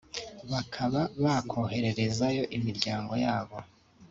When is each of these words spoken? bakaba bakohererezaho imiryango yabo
bakaba 0.51 1.01
bakohererezaho 1.23 2.41
imiryango 2.57 3.13
yabo 3.25 3.57